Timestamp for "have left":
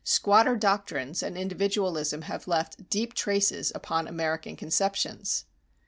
2.23-2.89